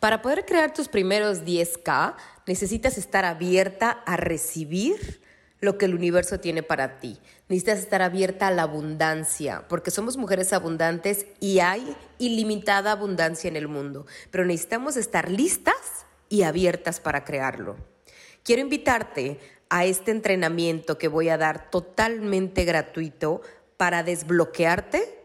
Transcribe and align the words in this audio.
Para 0.00 0.22
poder 0.22 0.46
crear 0.46 0.72
tus 0.72 0.88
primeros 0.88 1.44
10K, 1.44 2.14
necesitas 2.46 2.96
estar 2.96 3.26
abierta 3.26 3.90
a 4.06 4.16
recibir 4.16 5.20
lo 5.60 5.76
que 5.76 5.84
el 5.84 5.94
universo 5.94 6.40
tiene 6.40 6.62
para 6.62 7.00
ti. 7.00 7.18
Necesitas 7.50 7.80
estar 7.80 8.00
abierta 8.00 8.46
a 8.46 8.50
la 8.50 8.62
abundancia, 8.62 9.66
porque 9.68 9.90
somos 9.90 10.16
mujeres 10.16 10.54
abundantes 10.54 11.26
y 11.38 11.58
hay 11.58 11.94
ilimitada 12.18 12.92
abundancia 12.92 13.48
en 13.48 13.56
el 13.56 13.68
mundo, 13.68 14.06
pero 14.30 14.46
necesitamos 14.46 14.96
estar 14.96 15.30
listas 15.30 16.06
y 16.30 16.44
abiertas 16.44 16.98
para 16.98 17.24
crearlo. 17.26 17.76
Quiero 18.42 18.62
invitarte 18.62 19.38
a 19.68 19.84
este 19.84 20.12
entrenamiento 20.12 20.96
que 20.96 21.08
voy 21.08 21.28
a 21.28 21.36
dar 21.36 21.70
totalmente 21.70 22.64
gratuito 22.64 23.42
para 23.76 24.02
desbloquearte 24.02 25.19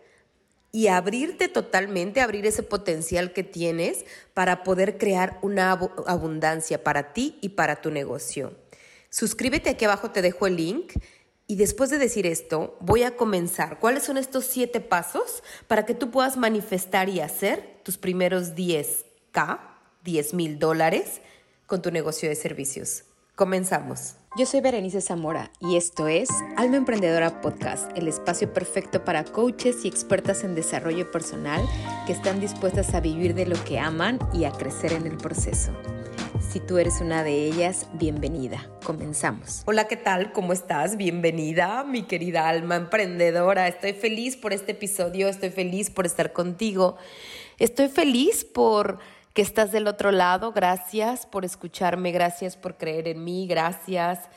y 0.75 0.89
abrirte 0.89 1.47
totalmente, 1.47 2.19
abrir 2.19 2.45
ese 2.45 2.61
potencial 2.61 3.31
que 3.31 3.45
tienes 3.45 4.03
para 4.33 4.65
poder 4.65 4.97
crear 4.97 5.39
una 5.41 5.71
abundancia 5.71 6.83
para 6.83 7.13
ti 7.13 7.37
y 7.39 7.47
para 7.47 7.79
tu 7.79 7.91
negocio. 7.91 8.53
Suscríbete 9.09 9.69
aquí 9.69 9.85
abajo, 9.85 10.11
te 10.11 10.21
dejo 10.21 10.47
el 10.47 10.57
link. 10.57 10.91
Y 11.47 11.55
después 11.55 11.89
de 11.91 11.97
decir 11.97 12.27
esto, 12.27 12.75
voy 12.81 13.03
a 13.03 13.15
comenzar. 13.15 13.79
¿Cuáles 13.79 14.03
son 14.03 14.17
estos 14.17 14.47
siete 14.47 14.81
pasos 14.81 15.43
para 15.69 15.85
que 15.85 15.93
tú 15.93 16.11
puedas 16.11 16.35
manifestar 16.35 17.07
y 17.07 17.21
hacer 17.21 17.79
tus 17.83 17.97
primeros 17.97 18.53
10K, 18.53 19.61
10 20.03 20.33
mil 20.33 20.59
dólares 20.59 21.21
con 21.67 21.81
tu 21.81 21.89
negocio 21.89 22.27
de 22.27 22.35
servicios? 22.35 23.05
Comenzamos. 23.35 24.15
Yo 24.37 24.45
soy 24.45 24.61
Berenice 24.61 25.01
Zamora 25.01 25.51
y 25.59 25.75
esto 25.75 26.07
es 26.07 26.29
Alma 26.55 26.77
Emprendedora 26.77 27.41
Podcast, 27.41 27.91
el 27.97 28.07
espacio 28.07 28.53
perfecto 28.53 29.03
para 29.03 29.25
coaches 29.25 29.83
y 29.83 29.89
expertas 29.89 30.45
en 30.45 30.55
desarrollo 30.55 31.11
personal 31.11 31.61
que 32.07 32.13
están 32.13 32.39
dispuestas 32.39 32.93
a 32.93 33.01
vivir 33.01 33.35
de 33.35 33.45
lo 33.45 33.61
que 33.65 33.77
aman 33.77 34.19
y 34.31 34.45
a 34.45 34.51
crecer 34.51 34.93
en 34.93 35.05
el 35.05 35.17
proceso. 35.17 35.73
Si 36.49 36.61
tú 36.61 36.77
eres 36.77 37.01
una 37.01 37.23
de 37.23 37.45
ellas, 37.45 37.87
bienvenida. 37.95 38.69
Comenzamos. 38.85 39.63
Hola, 39.65 39.89
¿qué 39.89 39.97
tal? 39.97 40.31
¿Cómo 40.31 40.53
estás? 40.53 40.95
Bienvenida, 40.95 41.83
mi 41.83 42.03
querida 42.03 42.47
alma 42.47 42.77
emprendedora. 42.77 43.67
Estoy 43.67 43.91
feliz 43.91 44.37
por 44.37 44.53
este 44.53 44.71
episodio, 44.71 45.27
estoy 45.27 45.49
feliz 45.49 45.89
por 45.89 46.05
estar 46.05 46.31
contigo. 46.31 46.95
Estoy 47.59 47.89
feliz 47.89 48.45
por 48.45 48.99
que 49.35 49.41
estás 49.41 49.73
del 49.73 49.87
otro 49.87 50.11
lado. 50.11 50.53
Gracias 50.53 51.25
por 51.25 51.43
escucharme, 51.43 52.11
gracias 52.11 52.55
por 52.55 52.77
creer 52.77 53.09
en 53.09 53.23
mí, 53.25 53.47
gracias 53.47 54.29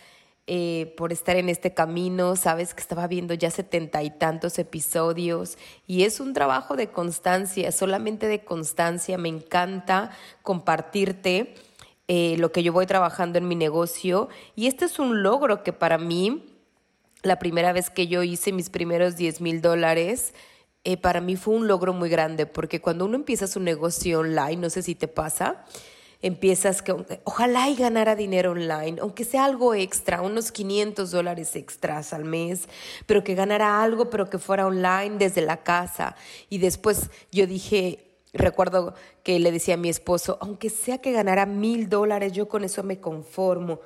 eh, 0.48 0.92
por 0.96 1.12
estar 1.12 1.36
en 1.36 1.48
este 1.48 1.72
camino. 1.72 2.34
Sabes 2.34 2.74
que 2.74 2.80
estaba 2.80 3.06
viendo 3.06 3.32
ya 3.32 3.48
setenta 3.48 4.02
y 4.02 4.10
tantos 4.10 4.58
episodios 4.58 5.56
y 5.86 6.02
es 6.02 6.18
un 6.18 6.32
trabajo 6.34 6.74
de 6.74 6.88
constancia, 6.88 7.70
solamente 7.70 8.26
de 8.26 8.44
constancia. 8.44 9.16
Me 9.18 9.28
encanta 9.28 10.10
compartirte. 10.42 11.54
Eh, 12.08 12.36
lo 12.38 12.50
que 12.50 12.62
yo 12.62 12.72
voy 12.72 12.86
trabajando 12.86 13.38
en 13.38 13.46
mi 13.46 13.54
negocio 13.54 14.30
y 14.56 14.66
este 14.66 14.86
es 14.86 14.98
un 14.98 15.22
logro 15.22 15.62
que 15.62 15.74
para 15.74 15.98
mí, 15.98 16.42
la 17.22 17.38
primera 17.38 17.72
vez 17.74 17.90
que 17.90 18.06
yo 18.06 18.22
hice 18.22 18.50
mis 18.50 18.70
primeros 18.70 19.16
10 19.16 19.42
mil 19.42 19.60
dólares, 19.60 20.32
eh, 20.84 20.96
para 20.96 21.20
mí 21.20 21.36
fue 21.36 21.54
un 21.54 21.66
logro 21.66 21.92
muy 21.92 22.08
grande, 22.08 22.46
porque 22.46 22.80
cuando 22.80 23.04
uno 23.04 23.16
empieza 23.16 23.46
su 23.46 23.60
negocio 23.60 24.20
online, 24.20 24.56
no 24.56 24.70
sé 24.70 24.82
si 24.82 24.94
te 24.94 25.08
pasa, 25.08 25.64
empiezas 26.20 26.82
que 26.82 26.94
ojalá 27.24 27.68
y 27.68 27.76
ganara 27.76 28.16
dinero 28.16 28.52
online, 28.52 28.98
aunque 29.00 29.24
sea 29.24 29.44
algo 29.44 29.74
extra, 29.74 30.22
unos 30.22 30.50
500 30.50 31.10
dólares 31.10 31.54
extras 31.56 32.12
al 32.12 32.24
mes, 32.24 32.68
pero 33.06 33.22
que 33.22 33.34
ganara 33.34 33.82
algo, 33.82 34.10
pero 34.10 34.28
que 34.28 34.38
fuera 34.38 34.66
online 34.66 35.16
desde 35.18 35.42
la 35.42 35.58
casa. 35.58 36.16
Y 36.48 36.58
después 36.58 37.10
yo 37.30 37.46
dije, 37.46 38.20
recuerdo 38.32 38.94
que 39.22 39.38
le 39.38 39.52
decía 39.52 39.74
a 39.74 39.78
mi 39.78 39.88
esposo, 39.88 40.38
aunque 40.40 40.70
sea 40.70 40.98
que 40.98 41.12
ganara 41.12 41.46
mil 41.46 41.88
dólares, 41.88 42.32
yo 42.32 42.48
con 42.48 42.64
eso 42.64 42.82
me 42.82 43.00
conformo. 43.00 43.80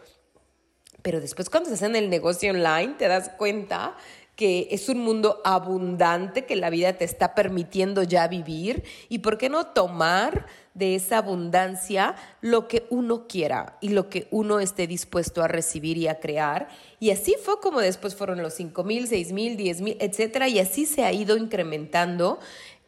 Pero 1.02 1.20
después 1.20 1.50
cuando 1.50 1.68
se 1.68 1.74
hace 1.74 1.86
en 1.86 1.96
el 1.96 2.08
negocio 2.08 2.52
online, 2.52 2.94
te 2.96 3.08
das 3.08 3.30
cuenta 3.30 3.96
que 4.36 4.68
es 4.70 4.88
un 4.88 4.98
mundo 4.98 5.40
abundante 5.44 6.46
que 6.46 6.56
la 6.56 6.70
vida 6.70 6.94
te 6.94 7.04
está 7.04 7.34
permitiendo 7.34 8.02
ya 8.02 8.26
vivir 8.28 8.82
y 9.08 9.18
por 9.18 9.36
qué 9.36 9.48
no 9.48 9.66
tomar 9.66 10.46
de 10.74 10.94
esa 10.94 11.18
abundancia 11.18 12.14
lo 12.40 12.66
que 12.66 12.86
uno 12.88 13.26
quiera 13.28 13.76
y 13.82 13.90
lo 13.90 14.08
que 14.08 14.28
uno 14.30 14.58
esté 14.58 14.86
dispuesto 14.86 15.42
a 15.42 15.48
recibir 15.48 15.98
y 15.98 16.08
a 16.08 16.18
crear. 16.18 16.68
Y 16.98 17.10
así 17.10 17.36
fue 17.42 17.60
como 17.60 17.80
después 17.80 18.14
fueron 18.14 18.42
los 18.42 18.54
cinco 18.54 18.82
mil, 18.82 19.06
seis 19.06 19.32
mil, 19.32 19.56
diez 19.58 19.82
mil, 19.82 19.96
etcétera, 20.00 20.48
y 20.48 20.58
así 20.58 20.86
se 20.86 21.04
ha 21.04 21.12
ido 21.12 21.36
incrementando 21.36 22.38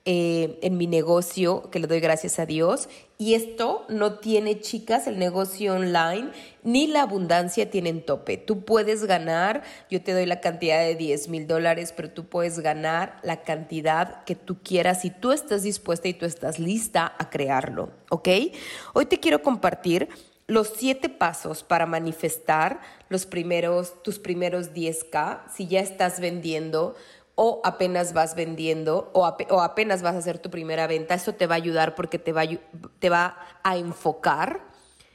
eh, 0.07 0.59
en 0.61 0.77
mi 0.77 0.87
negocio, 0.87 1.71
que 1.71 1.79
le 1.79 1.87
doy 1.87 2.01
gracias 2.01 2.39
a 2.39 2.45
Dios. 2.45 2.91
Y 3.17 3.33
esto 3.33 3.87
no 3.89 4.19
tiene, 4.19 4.61
chicas, 4.61 5.07
el 5.07 5.19
negocio 5.19 5.75
online, 5.75 6.31
ni 6.63 6.87
la 6.87 7.03
abundancia 7.03 7.71
tienen 7.71 8.05
tope. 8.05 8.37
Tú 8.37 8.67
puedes 8.67 9.05
ganar, 9.05 9.63
yo 9.91 10.03
te 10.03 10.13
doy 10.13 10.27
la 10.27 10.41
cantidad 10.41 10.81
de 10.81 10.95
10 10.95 11.29
mil 11.29 11.47
dólares, 11.47 11.95
pero 11.97 12.11
tú 12.11 12.27
puedes 12.27 12.59
ganar 12.59 13.19
la 13.23 13.45
cantidad 13.45 14.25
que 14.25 14.35
tú 14.35 14.59
quieras 14.63 15.01
si 15.01 15.09
tú 15.11 15.33
estás 15.33 15.63
dispuesta 15.63 16.07
y 16.07 16.13
tú 16.13 16.27
estás 16.27 16.59
lista 16.59 17.15
a 17.19 17.31
crearlo, 17.31 17.91
¿ok? 18.11 18.29
Hoy 18.93 19.07
te 19.07 19.21
quiero 19.21 19.43
compartir 19.43 20.11
los 20.47 20.69
siete 20.77 21.09
pasos 21.09 21.63
para 21.63 21.87
manifestar 21.87 22.81
los 23.09 23.25
primeros, 23.25 24.03
tus 24.03 24.19
primeros 24.19 24.75
10K 24.75 25.51
si 25.55 25.67
ya 25.67 25.81
estás 25.81 26.21
vendiendo 26.21 26.95
o 27.35 27.61
apenas 27.65 28.13
vas 28.13 28.35
vendiendo 28.35 29.11
o, 29.13 29.27
apenas 29.27 30.03
vas 30.03 30.15
a 30.15 30.19
hacer 30.19 30.39
tu 30.39 30.51
primera 30.51 30.87
venta, 30.87 31.15
eso 31.15 31.35
te 31.35 31.47
va 31.47 31.55
a 31.55 31.59
ayudar 31.59 31.95
porque 31.95 32.19
te 32.19 32.33
va, 32.33 32.45
te 32.99 33.11
va 33.11 33.37
a 33.63 33.77
enfocar 33.77 34.63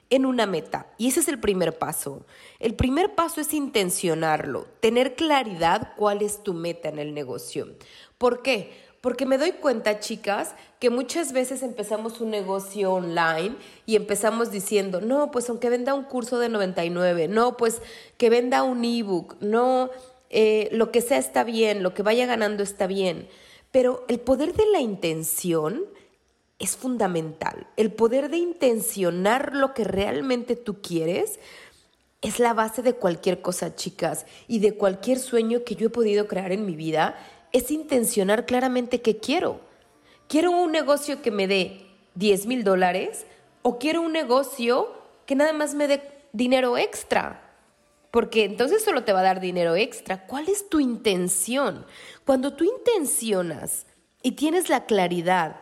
en 0.09 0.25
una 0.25 0.45
meta. 0.45 0.87
Y 0.97 1.07
ese 1.07 1.19
es 1.19 1.27
el 1.27 1.39
primer 1.39 1.77
paso. 1.77 2.25
El 2.59 2.75
primer 2.75 3.15
paso 3.15 3.41
es 3.41 3.53
intencionarlo, 3.53 4.65
tener 4.79 5.15
claridad 5.15 5.93
cuál 5.95 6.21
es 6.21 6.43
tu 6.43 6.53
meta 6.53 6.89
en 6.89 6.99
el 6.99 7.13
negocio. 7.13 7.67
¿Por 8.17 8.41
qué? 8.41 8.89
Porque 9.01 9.25
me 9.25 9.37
doy 9.37 9.53
cuenta, 9.53 9.99
chicas, 9.99 10.55
que 10.79 10.89
muchas 10.89 11.31
veces 11.31 11.63
empezamos 11.63 12.19
un 12.19 12.31
negocio 12.31 12.91
online 12.91 13.55
y 13.85 13.95
empezamos 13.95 14.51
diciendo, 14.51 14.99
no, 14.99 15.31
pues 15.31 15.49
aunque 15.49 15.69
venda 15.69 15.93
un 15.93 16.03
curso 16.03 16.37
de 16.37 16.49
99, 16.49 17.29
no, 17.29 17.55
pues 17.55 17.81
que 18.17 18.29
venda 18.29 18.63
un 18.63 18.83
ebook, 18.83 19.37
no, 19.39 19.89
eh, 20.29 20.69
lo 20.71 20.91
que 20.91 21.01
sea 21.01 21.17
está 21.17 21.43
bien, 21.43 21.83
lo 21.83 21.93
que 21.93 22.03
vaya 22.03 22.25
ganando 22.25 22.63
está 22.63 22.87
bien, 22.87 23.27
pero 23.71 24.05
el 24.07 24.19
poder 24.19 24.53
de 24.53 24.65
la 24.71 24.79
intención 24.79 25.85
es 26.59 26.75
fundamental. 26.75 27.67
El 27.77 27.91
poder 27.91 28.29
de 28.29 28.37
intencionar 28.37 29.55
lo 29.55 29.73
que 29.73 29.85
realmente 29.85 30.55
tú 30.55 30.81
quieres 30.81 31.39
es 32.21 32.39
la 32.39 32.53
base 32.53 32.81
de 32.81 32.93
cualquier 32.93 33.41
cosa, 33.41 33.75
chicas, 33.75 34.25
y 34.47 34.59
de 34.59 34.75
cualquier 34.75 35.19
sueño 35.19 35.63
que 35.63 35.75
yo 35.75 35.87
he 35.87 35.91
podido 35.91 36.27
crear 36.27 36.51
en 36.51 36.65
mi 36.65 36.75
vida, 36.75 37.15
es 37.53 37.71
intencionar 37.71 38.45
claramente 38.45 39.01
qué 39.01 39.17
quiero. 39.17 39.61
¿Quiero 40.27 40.51
un 40.51 40.71
negocio 40.71 41.21
que 41.21 41.31
me 41.31 41.47
dé 41.47 41.87
10 42.15 42.45
mil 42.45 42.63
dólares 42.63 43.25
o 43.61 43.79
quiero 43.79 44.01
un 44.01 44.11
negocio 44.11 44.93
que 45.25 45.35
nada 45.35 45.53
más 45.53 45.73
me 45.73 45.87
dé 45.87 46.01
dinero 46.33 46.77
extra? 46.77 47.48
Porque 48.11 48.45
entonces 48.45 48.83
solo 48.83 49.03
te 49.03 49.13
va 49.13 49.19
a 49.19 49.23
dar 49.23 49.39
dinero 49.39 49.75
extra. 49.75 50.25
¿Cuál 50.25 50.49
es 50.49 50.69
tu 50.69 50.79
intención? 50.79 51.85
Cuando 52.25 52.53
tú 52.53 52.63
intencionas 52.63 53.85
y 54.23 54.31
tienes 54.31 54.69
la 54.69 54.85
claridad 54.85 55.57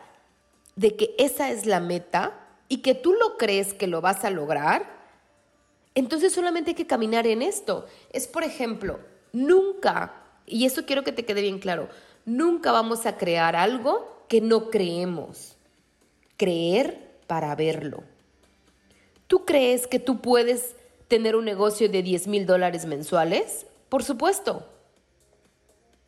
de 0.76 0.96
que 0.96 1.14
esa 1.18 1.50
es 1.50 1.66
la 1.66 1.80
meta 1.80 2.46
y 2.68 2.78
que 2.78 2.94
tú 2.94 3.12
lo 3.12 3.36
crees 3.36 3.74
que 3.74 3.86
lo 3.86 4.00
vas 4.00 4.24
a 4.24 4.30
lograr, 4.30 4.98
entonces 5.94 6.32
solamente 6.32 6.70
hay 6.70 6.74
que 6.74 6.86
caminar 6.86 7.26
en 7.26 7.42
esto. 7.42 7.86
Es, 8.12 8.28
por 8.28 8.44
ejemplo, 8.44 9.00
nunca, 9.32 10.14
y 10.46 10.64
eso 10.64 10.86
quiero 10.86 11.04
que 11.04 11.12
te 11.12 11.24
quede 11.24 11.42
bien 11.42 11.58
claro, 11.58 11.88
nunca 12.24 12.72
vamos 12.72 13.04
a 13.06 13.16
crear 13.16 13.56
algo 13.56 14.24
que 14.28 14.40
no 14.40 14.70
creemos. 14.70 15.56
Creer 16.36 17.18
para 17.26 17.54
verlo. 17.56 18.04
¿Tú 19.26 19.44
crees 19.44 19.86
que 19.86 19.98
tú 19.98 20.20
puedes 20.20 20.76
tener 21.08 21.34
un 21.36 21.44
negocio 21.44 21.88
de 21.88 22.02
10 22.02 22.28
mil 22.28 22.46
dólares 22.46 22.84
mensuales? 22.84 23.66
Por 23.88 24.04
supuesto. 24.04 24.66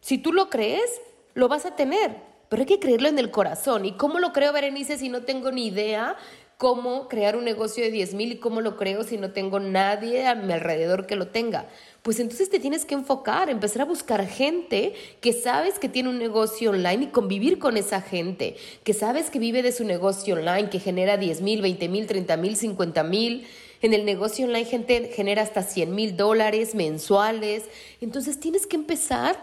Si 0.00 0.18
tú 0.18 0.32
lo 0.32 0.48
crees, 0.48 1.00
lo 1.34 1.48
vas 1.48 1.66
a 1.66 1.76
tener, 1.76 2.16
pero 2.48 2.60
hay 2.60 2.66
que 2.66 2.80
creerlo 2.80 3.08
en 3.08 3.18
el 3.18 3.30
corazón. 3.30 3.84
¿Y 3.84 3.92
cómo 3.92 4.18
lo 4.18 4.32
creo, 4.32 4.52
Berenice, 4.52 4.98
si 4.98 5.08
no 5.08 5.22
tengo 5.22 5.50
ni 5.50 5.66
idea 5.66 6.16
cómo 6.56 7.08
crear 7.08 7.36
un 7.36 7.44
negocio 7.44 7.82
de 7.82 7.90
10 7.90 8.14
mil 8.14 8.32
y 8.32 8.36
cómo 8.36 8.60
lo 8.60 8.76
creo 8.76 9.02
si 9.02 9.16
no 9.16 9.32
tengo 9.32 9.60
nadie 9.60 10.26
a 10.26 10.34
mi 10.34 10.52
alrededor 10.52 11.06
que 11.06 11.16
lo 11.16 11.28
tenga? 11.28 11.68
Pues 12.02 12.18
entonces 12.18 12.50
te 12.50 12.60
tienes 12.60 12.84
que 12.84 12.94
enfocar, 12.94 13.50
empezar 13.50 13.82
a 13.82 13.86
buscar 13.86 14.26
gente 14.26 14.94
que 15.20 15.32
sabes 15.32 15.78
que 15.78 15.88
tiene 15.88 16.08
un 16.08 16.18
negocio 16.18 16.70
online 16.70 17.04
y 17.04 17.08
convivir 17.08 17.58
con 17.58 17.76
esa 17.76 18.00
gente, 18.00 18.56
que 18.84 18.94
sabes 18.94 19.30
que 19.30 19.38
vive 19.38 19.62
de 19.62 19.72
su 19.72 19.84
negocio 19.84 20.34
online, 20.34 20.70
que 20.70 20.80
genera 20.80 21.18
10 21.18 21.42
mil, 21.42 21.62
20 21.62 21.88
mil, 21.88 22.06
30 22.06 22.36
mil, 22.38 22.56
50 22.56 23.04
mil 23.04 23.46
en 23.82 23.94
el 23.94 24.04
negocio 24.04 24.46
online 24.46 24.66
gente 24.66 25.10
genera 25.14 25.42
hasta 25.42 25.62
100 25.62 25.94
mil 25.94 26.16
dólares 26.16 26.74
mensuales. 26.74 27.64
Entonces 28.00 28.38
tienes 28.38 28.66
que 28.66 28.76
empezar 28.76 29.42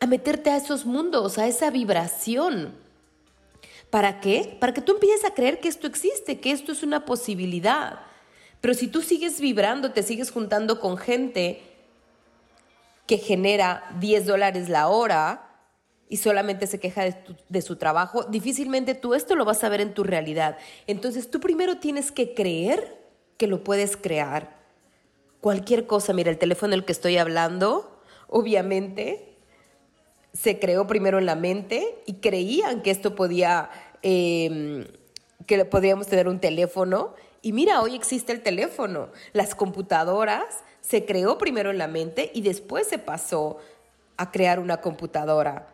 a 0.00 0.06
meterte 0.06 0.50
a 0.50 0.56
esos 0.56 0.86
mundos, 0.86 1.38
a 1.38 1.46
esa 1.46 1.70
vibración. 1.70 2.74
¿Para 3.90 4.20
qué? 4.20 4.56
Para 4.58 4.72
que 4.72 4.80
tú 4.80 4.92
empieces 4.92 5.24
a 5.24 5.34
creer 5.34 5.60
que 5.60 5.68
esto 5.68 5.86
existe, 5.86 6.40
que 6.40 6.50
esto 6.50 6.72
es 6.72 6.82
una 6.82 7.04
posibilidad. 7.04 8.00
Pero 8.60 8.74
si 8.74 8.88
tú 8.88 9.02
sigues 9.02 9.40
vibrando, 9.40 9.92
te 9.92 10.02
sigues 10.02 10.30
juntando 10.30 10.80
con 10.80 10.96
gente 10.96 11.62
que 13.06 13.18
genera 13.18 13.84
10 14.00 14.24
dólares 14.24 14.70
la 14.70 14.88
hora 14.88 15.50
y 16.08 16.16
solamente 16.16 16.66
se 16.66 16.80
queja 16.80 17.04
de, 17.04 17.16
de, 17.48 17.62
su 17.62 17.76
trabajo, 17.76 18.24
difícilmente 18.24 18.94
tú 18.94 19.14
esto 19.14 19.36
lo 19.36 19.44
vas 19.44 19.62
a 19.62 19.68
ver 19.68 19.82
en 19.82 19.92
tu 19.92 20.04
realidad. 20.04 20.56
Entonces 20.86 21.30
tú 21.30 21.40
primero 21.40 21.76
tienes 21.76 22.10
que 22.10 22.34
creer 22.34 23.03
que 23.36 23.46
lo 23.46 23.64
puedes 23.64 23.96
crear. 23.96 24.56
Cualquier 25.40 25.86
cosa, 25.86 26.12
mira, 26.12 26.30
el 26.30 26.38
teléfono 26.38 26.72
en 26.72 26.80
el 26.80 26.84
que 26.84 26.92
estoy 26.92 27.18
hablando, 27.18 28.00
obviamente 28.28 29.34
se 30.32 30.58
creó 30.58 30.86
primero 30.86 31.18
en 31.18 31.26
la 31.26 31.36
mente 31.36 32.02
y 32.06 32.14
creían 32.14 32.82
que 32.82 32.90
esto 32.90 33.14
podía, 33.14 33.70
em, 34.02 34.86
que 35.46 35.64
podíamos 35.64 36.06
tener 36.08 36.28
un 36.28 36.40
teléfono. 36.40 37.14
Y 37.40 37.52
mira, 37.52 37.80
hoy 37.80 37.94
existe 37.94 38.32
el 38.32 38.42
teléfono. 38.42 39.10
Las 39.32 39.54
computadoras 39.54 40.64
se 40.80 41.04
creó 41.04 41.38
primero 41.38 41.70
en 41.70 41.78
la 41.78 41.88
mente 41.88 42.30
y 42.34 42.42
después 42.42 42.86
se 42.86 42.98
pasó 42.98 43.58
a 44.16 44.30
crear 44.30 44.58
una 44.58 44.80
computadora. 44.80 45.73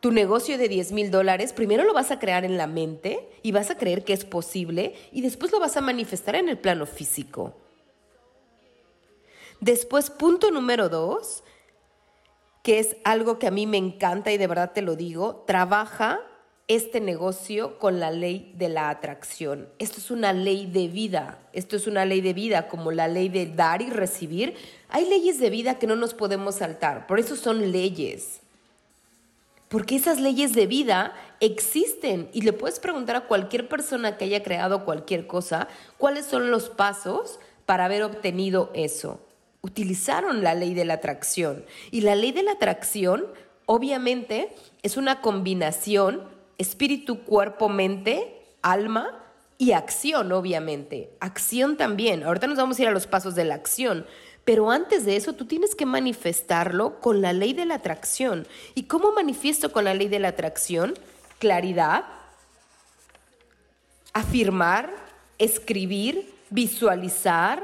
Tu 0.00 0.12
negocio 0.12 0.58
de 0.58 0.68
10 0.68 0.92
mil 0.92 1.10
dólares, 1.10 1.52
primero 1.52 1.82
lo 1.82 1.92
vas 1.92 2.12
a 2.12 2.20
crear 2.20 2.44
en 2.44 2.56
la 2.56 2.68
mente 2.68 3.28
y 3.42 3.50
vas 3.50 3.70
a 3.70 3.76
creer 3.76 4.04
que 4.04 4.12
es 4.12 4.24
posible 4.24 4.94
y 5.10 5.22
después 5.22 5.50
lo 5.50 5.58
vas 5.58 5.76
a 5.76 5.80
manifestar 5.80 6.36
en 6.36 6.48
el 6.48 6.58
plano 6.58 6.86
físico. 6.86 7.54
Después, 9.60 10.10
punto 10.10 10.52
número 10.52 10.88
dos, 10.88 11.42
que 12.62 12.78
es 12.78 12.96
algo 13.02 13.40
que 13.40 13.48
a 13.48 13.50
mí 13.50 13.66
me 13.66 13.76
encanta 13.76 14.30
y 14.30 14.38
de 14.38 14.46
verdad 14.46 14.72
te 14.72 14.82
lo 14.82 14.94
digo, 14.94 15.42
trabaja 15.48 16.20
este 16.68 17.00
negocio 17.00 17.78
con 17.78 17.98
la 17.98 18.12
ley 18.12 18.52
de 18.56 18.68
la 18.68 18.90
atracción. 18.90 19.68
Esto 19.80 19.98
es 19.98 20.12
una 20.12 20.32
ley 20.32 20.66
de 20.66 20.86
vida, 20.86 21.38
esto 21.52 21.74
es 21.74 21.88
una 21.88 22.04
ley 22.04 22.20
de 22.20 22.34
vida 22.34 22.68
como 22.68 22.92
la 22.92 23.08
ley 23.08 23.30
de 23.30 23.46
dar 23.46 23.82
y 23.82 23.90
recibir. 23.90 24.54
Hay 24.90 25.08
leyes 25.08 25.40
de 25.40 25.50
vida 25.50 25.78
que 25.78 25.88
no 25.88 25.96
nos 25.96 26.14
podemos 26.14 26.56
saltar, 26.56 27.08
por 27.08 27.18
eso 27.18 27.34
son 27.34 27.72
leyes. 27.72 28.42
Porque 29.68 29.96
esas 29.96 30.20
leyes 30.20 30.54
de 30.54 30.66
vida 30.66 31.14
existen 31.40 32.30
y 32.32 32.42
le 32.42 32.52
puedes 32.52 32.80
preguntar 32.80 33.16
a 33.16 33.26
cualquier 33.26 33.68
persona 33.68 34.16
que 34.16 34.24
haya 34.24 34.42
creado 34.42 34.84
cualquier 34.84 35.26
cosa 35.26 35.68
cuáles 35.98 36.26
son 36.26 36.50
los 36.50 36.70
pasos 36.70 37.38
para 37.66 37.84
haber 37.84 38.02
obtenido 38.02 38.70
eso 38.74 39.20
utilizaron 39.60 40.42
la 40.42 40.54
ley 40.54 40.74
de 40.74 40.84
la 40.84 40.94
atracción. 40.94 41.64
Y 41.90 42.02
la 42.02 42.14
ley 42.14 42.32
de 42.32 42.42
la 42.42 42.52
atracción, 42.52 43.26
obviamente, 43.66 44.54
es 44.82 44.96
una 44.96 45.20
combinación 45.20 46.22
espíritu, 46.58 47.20
cuerpo, 47.20 47.68
mente, 47.68 48.42
alma 48.62 49.24
y 49.58 49.72
acción, 49.72 50.32
obviamente. 50.32 51.10
Acción 51.20 51.76
también. 51.76 52.22
Ahorita 52.22 52.46
nos 52.46 52.58
vamos 52.58 52.78
a 52.78 52.82
ir 52.82 52.88
a 52.88 52.92
los 52.92 53.06
pasos 53.06 53.34
de 53.34 53.44
la 53.44 53.54
acción. 53.54 54.06
Pero 54.48 54.70
antes 54.70 55.04
de 55.04 55.14
eso, 55.14 55.34
tú 55.34 55.44
tienes 55.44 55.74
que 55.74 55.84
manifestarlo 55.84 57.00
con 57.00 57.20
la 57.20 57.34
ley 57.34 57.52
de 57.52 57.66
la 57.66 57.74
atracción. 57.74 58.46
¿Y 58.74 58.84
cómo 58.84 59.12
manifiesto 59.12 59.72
con 59.72 59.84
la 59.84 59.92
ley 59.92 60.08
de 60.08 60.20
la 60.20 60.28
atracción? 60.28 60.94
Claridad, 61.38 62.06
afirmar, 64.14 64.90
escribir, 65.36 66.32
visualizar, 66.48 67.62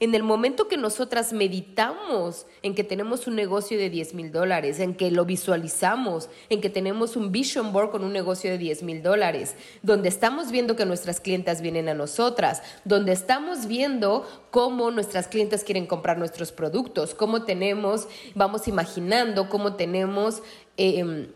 en 0.00 0.14
el 0.14 0.22
momento 0.22 0.68
que 0.68 0.76
nosotras 0.76 1.32
meditamos 1.32 2.46
en 2.62 2.74
que 2.74 2.84
tenemos 2.84 3.26
un 3.26 3.36
negocio 3.36 3.78
de 3.78 3.90
10 3.90 4.14
mil 4.14 4.32
dólares, 4.32 4.80
en 4.80 4.94
que 4.94 5.10
lo 5.10 5.24
visualizamos, 5.24 6.28
en 6.48 6.60
que 6.60 6.70
tenemos 6.70 7.16
un 7.16 7.30
vision 7.30 7.72
board 7.72 7.90
con 7.90 8.04
un 8.04 8.12
negocio 8.12 8.50
de 8.50 8.58
10 8.58 8.82
mil 8.82 9.02
dólares, 9.02 9.54
donde 9.82 10.08
estamos 10.08 10.50
viendo 10.50 10.76
que 10.76 10.84
nuestras 10.84 11.20
clientas 11.20 11.60
vienen 11.60 11.88
a 11.88 11.94
nosotras, 11.94 12.62
donde 12.84 13.12
estamos 13.12 13.66
viendo 13.66 14.26
cómo 14.50 14.90
nuestras 14.90 15.28
clientes 15.28 15.64
quieren 15.64 15.86
comprar 15.86 16.18
nuestros 16.18 16.52
productos, 16.52 17.14
cómo 17.14 17.44
tenemos, 17.44 18.08
vamos 18.34 18.66
imaginando 18.68 19.48
cómo 19.48 19.74
tenemos 19.74 20.42
em, 20.76 21.28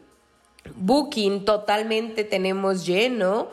booking 0.75 1.45
totalmente, 1.45 2.25
tenemos 2.25 2.87
lleno 2.87 3.49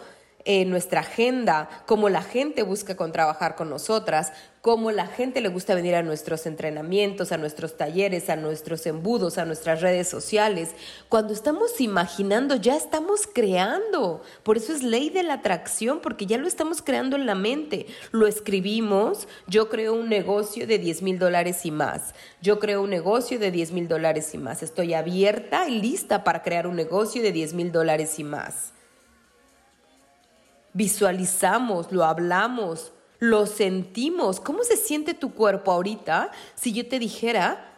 en 0.46 0.70
nuestra 0.70 1.02
agenda, 1.02 1.70
cómo 1.88 2.08
la 2.08 2.22
gente 2.22 2.64
busca 2.64 2.96
con 2.96 3.12
trabajar 3.12 3.56
con 3.56 3.70
nosotras, 3.70 4.32
cómo 4.62 4.92
la 4.92 5.06
gente 5.06 5.42
le 5.42 5.50
gusta 5.50 5.76
venir 5.76 5.96
a 5.96 6.02
nuestros 6.02 6.46
entrenamientos, 6.48 7.32
a 7.32 7.38
nuestros 7.38 7.78
talleres, 7.78 8.30
a 8.30 8.36
nuestros 8.36 8.86
embudos, 8.88 9.38
a 9.38 9.46
nuestras 9.46 9.82
redes 9.82 10.08
sociales. 10.08 10.72
Cuando 11.10 11.34
estamos 11.34 11.82
imaginando, 11.82 12.56
ya 12.56 12.76
estamos 12.76 13.28
creando. 13.32 14.24
Por 14.44 14.58
eso 14.58 14.74
es 14.74 14.82
ley 14.82 15.10
de 15.10 15.24
la 15.24 15.36
atracción, 15.36 16.00
porque 16.00 16.26
ya 16.26 16.38
lo 16.38 16.48
estamos 16.48 16.82
creando 16.82 17.16
en 17.16 17.26
la 17.26 17.36
mente. 17.36 17.88
Lo 18.12 18.26
escribimos, 18.26 19.28
yo 19.48 19.70
creo 19.70 19.94
un 19.94 20.10
negocio 20.10 20.66
de 20.66 20.80
10 20.80 21.02
mil 21.02 21.20
dólares 21.20 21.66
y 21.66 21.72
más. 21.72 22.16
Yo 22.42 22.60
creo 22.60 22.82
un 22.82 22.90
negocio 22.90 23.38
de 23.40 23.52
10 23.52 23.72
mil 23.72 23.88
dólares 23.88 24.34
y 24.34 24.40
más. 24.40 24.64
Estoy 24.64 24.94
abierta 24.94 25.68
y 25.70 25.80
lista 25.80 26.24
para 26.24 26.44
crear 26.44 26.66
un 26.66 26.76
negocio 26.76 27.22
de 27.22 27.32
10 27.32 27.54
mil 27.54 27.72
dólares 27.72 28.18
y 28.20 28.24
más 28.24 28.75
visualizamos, 30.76 31.92
lo 31.94 32.04
hablamos, 32.04 32.92
lo 33.18 33.48
sentimos. 33.48 34.40
¿Cómo 34.40 34.64
se 34.64 34.76
siente 34.76 35.14
tu 35.14 35.34
cuerpo 35.34 35.72
ahorita 35.72 36.32
si 36.54 36.74
yo 36.74 36.88
te 36.88 37.00
dijera 37.00 37.72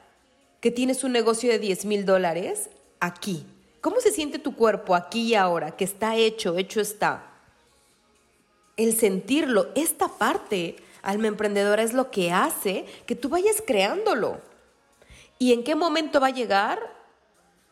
que 0.60 0.72
tienes 0.72 1.04
un 1.04 1.12
negocio 1.14 1.50
de 1.50 1.60
10 1.60 1.86
mil 1.86 2.06
dólares 2.06 2.70
aquí? 3.00 3.46
¿Cómo 3.82 4.02
se 4.02 4.12
siente 4.12 4.40
tu 4.40 4.56
cuerpo 4.56 4.96
aquí 4.96 5.28
y 5.28 5.36
ahora? 5.36 5.72
Que 5.72 5.86
está 5.86 6.16
hecho, 6.16 6.58
hecho 6.58 6.82
está. 6.82 7.24
El 8.76 8.96
sentirlo, 8.96 9.70
esta 9.76 10.08
parte, 10.08 10.78
alma 11.04 11.28
emprendedora, 11.28 11.84
es 11.84 11.94
lo 11.94 12.10
que 12.10 12.32
hace 12.32 12.86
que 13.06 13.16
tú 13.16 13.30
vayas 13.30 13.64
creándolo. 13.66 14.42
¿Y 15.38 15.54
en 15.54 15.64
qué 15.64 15.76
momento 15.76 16.20
va 16.20 16.28
a 16.28 16.32
llegar? 16.32 16.80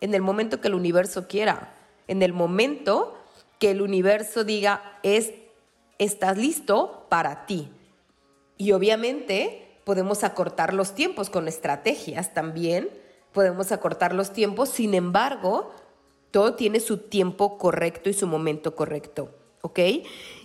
En 0.02 0.14
el 0.14 0.22
momento 0.22 0.62
que 0.62 0.68
el 0.68 0.76
universo 0.76 1.28
quiera. 1.28 1.74
En 2.08 2.22
el 2.22 2.32
momento 2.32 3.18
que 3.60 3.72
el 3.72 3.82
universo 3.82 4.44
diga, 4.44 5.00
es, 5.04 5.34
estás 5.98 6.38
listo 6.38 7.06
para 7.10 7.46
ti. 7.46 7.70
Y 8.58 8.72
obviamente 8.72 9.80
podemos 9.84 10.24
acortar 10.24 10.74
los 10.74 10.96
tiempos 10.96 11.30
con 11.30 11.48
estrategias 11.48 12.34
también, 12.34 12.90
podemos 13.32 13.72
acortar 13.72 14.14
los 14.14 14.32
tiempos, 14.32 14.70
sin 14.70 14.94
embargo, 14.94 15.72
todo 16.32 16.56
tiene 16.56 16.80
su 16.80 16.98
tiempo 16.98 17.58
correcto 17.58 18.10
y 18.10 18.14
su 18.14 18.28
momento 18.28 18.76
correcto. 18.76 19.30
¿Ok? 19.66 19.80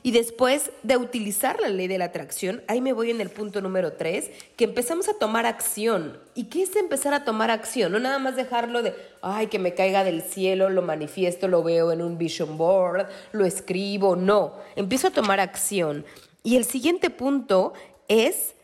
Y 0.02 0.12
después 0.12 0.70
de 0.82 0.96
utilizar 0.96 1.60
la 1.60 1.68
ley 1.68 1.88
de 1.88 1.98
la 1.98 2.06
atracción, 2.06 2.62
ahí 2.68 2.80
me 2.80 2.94
voy 2.94 3.10
en 3.10 3.20
el 3.20 3.28
punto 3.28 3.60
número 3.60 3.92
tres, 3.92 4.30
que 4.56 4.64
empezamos 4.64 5.10
a 5.10 5.18
tomar 5.18 5.44
acción. 5.44 6.18
¿Y 6.34 6.44
qué 6.44 6.62
es 6.62 6.74
empezar 6.74 7.12
a 7.12 7.22
tomar 7.22 7.50
acción? 7.50 7.92
No 7.92 7.98
nada 7.98 8.18
más 8.18 8.34
dejarlo 8.34 8.82
de, 8.82 8.94
ay, 9.20 9.48
que 9.48 9.58
me 9.58 9.74
caiga 9.74 10.04
del 10.04 10.22
cielo, 10.22 10.70
lo 10.70 10.80
manifiesto, 10.80 11.48
lo 11.48 11.62
veo 11.62 11.92
en 11.92 12.00
un 12.00 12.16
vision 12.16 12.56
board, 12.56 13.08
lo 13.32 13.44
escribo, 13.44 14.16
no, 14.16 14.54
empiezo 14.74 15.08
a 15.08 15.10
tomar 15.10 15.38
acción. 15.38 16.06
Y 16.42 16.56
el 16.56 16.64
siguiente 16.64 17.10
punto 17.10 17.74
es, 18.08 18.54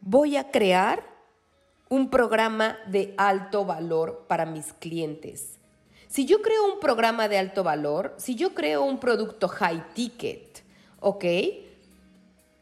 voy 0.00 0.38
a 0.38 0.50
crear 0.50 1.04
un 1.90 2.08
programa 2.08 2.78
de 2.86 3.12
alto 3.18 3.66
valor 3.66 4.24
para 4.28 4.46
mis 4.46 4.72
clientes. 4.72 5.59
Si 6.10 6.26
yo 6.26 6.42
creo 6.42 6.64
un 6.64 6.80
programa 6.80 7.28
de 7.28 7.38
alto 7.38 7.62
valor, 7.62 8.14
si 8.18 8.34
yo 8.34 8.52
creo 8.52 8.82
un 8.82 8.98
producto 8.98 9.46
high 9.46 9.94
ticket, 9.94 10.64
¿ok? 10.98 11.24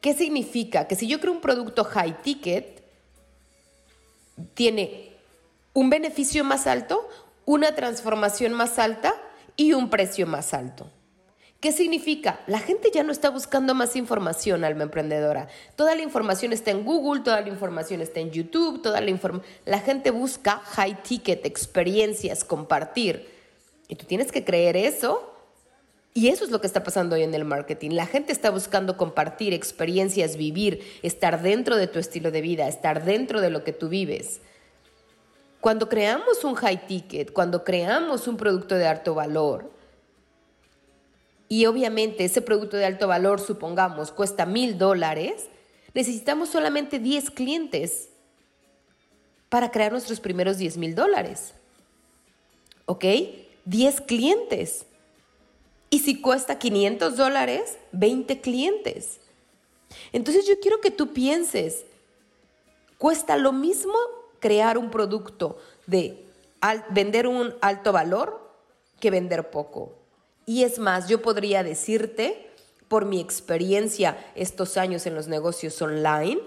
¿Qué 0.03 0.15
significa? 0.15 0.87
Que 0.87 0.95
si 0.95 1.09
yo 1.09 1.19
creo 1.19 1.33
un 1.33 1.41
producto 1.41 1.83
high 1.85 2.21
ticket, 2.21 2.83
tiene 4.53 5.13
un 5.73 5.89
beneficio 5.89 6.45
más 6.45 6.67
alto, 6.67 7.09
una 7.47 7.75
transformación 7.75 8.53
más 8.53 8.79
alta 8.79 9.15
y 9.57 9.73
un 9.73 9.89
precio 9.89 10.27
más 10.27 10.53
alto. 10.53 10.91
¿Qué 11.59 11.73
significa? 11.73 12.41
La 12.47 12.59
gente 12.59 12.91
ya 12.93 13.03
no 13.03 13.13
está 13.13 13.31
buscando 13.31 13.75
más 13.75 13.97
información, 13.97 14.63
alma 14.63 14.83
emprendedora. 14.83 15.49
Toda 15.75 15.95
la 15.95 16.03
información 16.03 16.53
está 16.53 16.71
en 16.71 16.85
Google, 16.85 17.23
toda 17.23 17.41
la 17.41 17.49
información 17.49 18.03
está 18.03 18.21
en 18.21 18.31
YouTube, 18.31 18.83
toda 18.83 19.01
la 19.01 19.09
información... 19.09 19.51
La 19.65 19.81
gente 19.81 20.11
busca 20.11 20.59
high 20.59 21.03
ticket, 21.03 21.47
experiencias, 21.47 22.45
compartir. 22.45 23.38
Y 23.89 23.97
tú 23.97 24.05
tienes 24.05 24.31
que 24.31 24.45
creer 24.45 24.77
eso. 24.77 25.35
Y 26.15 26.29
eso 26.29 26.45
es 26.45 26.51
lo 26.51 26.61
que 26.61 26.67
está 26.67 26.83
pasando 26.83 27.17
hoy 27.17 27.23
en 27.23 27.35
el 27.35 27.45
marketing. 27.45 27.91
La 27.91 28.07
gente 28.07 28.33
está 28.33 28.51
buscando 28.51 28.97
compartir 28.97 29.55
experiencias, 29.55 30.37
vivir, 30.37 30.83
estar 31.03 31.43
dentro 31.43 31.77
de 31.77 31.87
tu 31.87 31.99
estilo 31.99 32.31
de 32.31 32.41
vida, 32.41 32.69
estar 32.69 33.05
dentro 33.05 33.41
de 33.41 33.51
lo 33.51 33.65
que 33.65 33.73
tú 33.73 33.89
vives. 33.89 34.41
Cuando 35.61 35.89
creamos 35.89 36.45
un 36.45 36.55
high 36.55 36.87
ticket, 36.87 37.33
cuando 37.33 37.65
creamos 37.65 38.29
un 38.29 38.37
producto 38.37 38.75
de 38.75 38.87
alto 38.87 39.15
valor, 39.15 39.71
y 41.49 41.67
obviamente 41.67 42.25
ese 42.25 42.43
producto 42.43 42.77
de 42.77 42.85
alto 42.85 43.09
valor, 43.09 43.41
supongamos, 43.41 44.13
cuesta 44.13 44.45
mil 44.45 44.77
dólares, 44.77 45.47
necesitamos 45.95 46.51
solamente 46.51 46.99
10 46.99 47.31
clientes 47.31 48.11
para 49.49 49.71
crear 49.71 49.93
nuestros 49.93 50.21
primeros 50.21 50.59
10 50.59 50.77
mil 50.77 50.95
dólares. 50.95 51.55
¿Ok? 52.85 53.05
10 53.69 54.01
clientes. 54.03 54.87
Y 55.91 56.01
si 56.01 56.21
cuesta 56.21 56.59
500 56.59 57.17
dólares, 57.17 57.79
20 57.93 58.41
clientes. 58.41 59.21
Entonces 60.13 60.47
yo 60.47 60.59
quiero 60.61 60.81
que 60.81 60.91
tú 60.91 61.13
pienses, 61.13 61.85
cuesta 62.99 63.37
lo 63.37 63.53
mismo 63.53 63.95
crear 64.39 64.77
un 64.77 64.91
producto 64.91 65.59
de 65.87 66.25
vender 66.91 67.27
un 67.27 67.55
alto 67.61 67.93
valor 67.93 68.53
que 69.01 69.11
vender 69.11 69.51
poco. 69.51 69.95
Y 70.45 70.63
es 70.65 70.79
más, 70.79 71.09
yo 71.09 71.23
podría 71.23 71.63
decirte, 71.63 72.51
por 72.89 73.05
mi 73.05 73.21
experiencia 73.21 74.19
estos 74.35 74.79
años 74.79 75.07
en 75.07 75.15
los 75.15 75.29
negocios 75.29 75.81
online, 75.83 76.41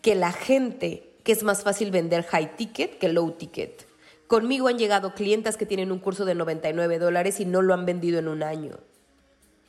que 0.00 0.14
la 0.14 0.32
gente, 0.32 1.10
que 1.22 1.32
es 1.32 1.42
más 1.42 1.62
fácil 1.62 1.90
vender 1.90 2.24
high 2.24 2.56
ticket 2.56 2.98
que 2.98 3.08
low 3.10 3.30
ticket. 3.32 3.87
Conmigo 4.28 4.68
han 4.68 4.78
llegado 4.78 5.14
clientas 5.14 5.56
que 5.56 5.66
tienen 5.66 5.90
un 5.90 5.98
curso 5.98 6.24
de 6.24 6.36
99 6.36 7.00
dólares 7.00 7.40
y 7.40 7.44
no 7.44 7.60
lo 7.62 7.74
han 7.74 7.84
vendido 7.84 8.20
en 8.20 8.28
un 8.28 8.44
año 8.44 8.78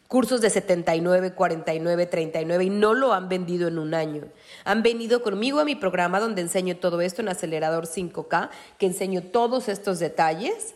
cursos 0.10 0.42
de 0.42 0.50
79, 0.50 1.34
49, 1.36 2.06
39 2.08 2.64
y 2.64 2.70
no 2.72 2.96
lo 2.96 3.14
han 3.14 3.30
vendido 3.30 3.68
en 3.68 3.78
un 3.78 3.94
año. 3.94 4.24
Han 4.66 4.82
venido 4.82 5.22
conmigo 5.22 5.60
a 5.60 5.66
mi 5.66 5.76
programa 5.76 6.20
donde 6.20 6.42
enseño 6.42 6.78
todo 6.78 7.00
esto 7.00 7.22
en 7.22 7.30
Acelerador 7.30 7.86
5K, 7.86 8.50
que 8.80 8.88
enseño 8.88 9.22
todos 9.22 9.70
estos 9.70 10.00
detalles 10.00 10.74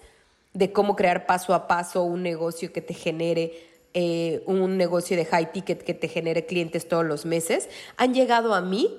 de 0.53 0.71
cómo 0.71 0.95
crear 0.95 1.25
paso 1.25 1.55
a 1.55 1.67
paso 1.67 2.03
un 2.03 2.21
negocio 2.21 2.71
que 2.71 2.81
te 2.81 2.93
genere 2.93 3.71
eh, 3.95 4.43
un 4.45 4.77
negocio 4.77 5.17
de 5.17 5.25
high 5.25 5.51
ticket 5.51 5.81
que 5.81 5.95
te 5.95 6.07
genere 6.07 6.45
clientes 6.45 6.87
todos 6.87 7.03
los 7.03 7.25
meses. 7.25 7.69
Han 7.97 8.13
llegado 8.13 8.53
a 8.53 8.61
mí 8.61 8.95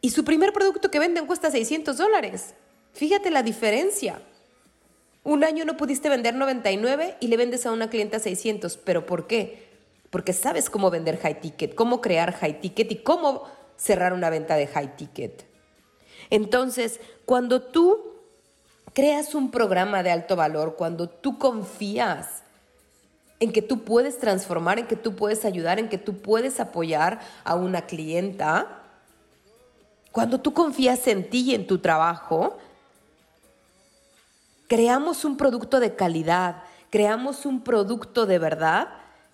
y 0.00 0.08
su 0.08 0.24
primer 0.24 0.54
producto 0.54 0.90
que 0.90 0.98
venden 0.98 1.26
cuesta 1.26 1.50
600 1.50 1.98
dólares. 1.98 2.54
Fíjate 2.92 3.30
la 3.30 3.42
diferencia. 3.42 4.20
Un 5.24 5.44
año 5.44 5.64
no 5.64 5.76
pudiste 5.76 6.08
vender 6.08 6.34
99 6.34 7.16
y 7.20 7.28
le 7.28 7.36
vendes 7.36 7.64
a 7.66 7.72
una 7.72 7.88
clienta 7.88 8.18
600. 8.18 8.76
¿Pero 8.78 9.06
por 9.06 9.26
qué? 9.26 9.70
Porque 10.10 10.32
sabes 10.32 10.68
cómo 10.68 10.90
vender 10.90 11.18
high 11.18 11.40
ticket, 11.40 11.74
cómo 11.74 12.00
crear 12.00 12.32
high 12.34 12.60
ticket 12.60 12.90
y 12.92 12.96
cómo 12.96 13.44
cerrar 13.76 14.12
una 14.12 14.30
venta 14.30 14.56
de 14.56 14.66
high 14.66 14.96
ticket. 14.96 15.44
Entonces, 16.30 17.00
cuando 17.24 17.62
tú 17.62 18.12
creas 18.92 19.34
un 19.34 19.50
programa 19.50 20.02
de 20.02 20.10
alto 20.10 20.36
valor, 20.36 20.76
cuando 20.76 21.08
tú 21.08 21.38
confías 21.38 22.42
en 23.40 23.52
que 23.52 23.62
tú 23.62 23.84
puedes 23.84 24.18
transformar, 24.18 24.78
en 24.78 24.86
que 24.86 24.96
tú 24.96 25.16
puedes 25.16 25.44
ayudar, 25.44 25.78
en 25.78 25.88
que 25.88 25.98
tú 25.98 26.18
puedes 26.18 26.60
apoyar 26.60 27.20
a 27.44 27.54
una 27.54 27.86
clienta, 27.86 28.82
cuando 30.12 30.40
tú 30.40 30.52
confías 30.52 31.06
en 31.08 31.28
ti 31.28 31.50
y 31.50 31.54
en 31.54 31.66
tu 31.66 31.78
trabajo, 31.78 32.58
creamos 34.72 35.26
un 35.26 35.36
producto 35.36 35.80
de 35.80 35.96
calidad, 35.96 36.62
creamos 36.88 37.44
un 37.44 37.62
producto 37.62 38.24
de 38.24 38.38
verdad 38.38 38.88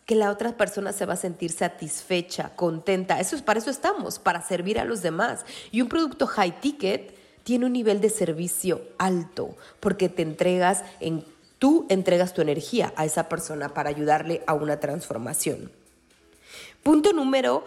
que 0.04 0.16
la 0.16 0.32
otra 0.32 0.56
persona 0.56 0.92
se 0.92 1.06
va 1.06 1.12
a 1.12 1.16
sentir 1.16 1.52
satisfecha, 1.52 2.56
contenta. 2.56 3.20
Eso 3.20 3.36
es 3.36 3.42
para 3.42 3.60
eso 3.60 3.70
estamos, 3.70 4.18
para 4.18 4.42
servir 4.42 4.80
a 4.80 4.84
los 4.84 5.00
demás. 5.00 5.46
Y 5.70 5.80
un 5.80 5.88
producto 5.88 6.26
high 6.26 6.60
ticket 6.60 7.16
tiene 7.44 7.66
un 7.66 7.74
nivel 7.74 8.00
de 8.00 8.10
servicio 8.10 8.82
alto 8.98 9.54
porque 9.78 10.08
te 10.08 10.22
entregas 10.22 10.82
en 10.98 11.24
tú 11.60 11.86
entregas 11.88 12.34
tu 12.34 12.42
energía 12.42 12.92
a 12.96 13.04
esa 13.04 13.28
persona 13.28 13.68
para 13.68 13.90
ayudarle 13.90 14.42
a 14.48 14.54
una 14.54 14.80
transformación. 14.80 15.70
Punto 16.82 17.12
número 17.12 17.62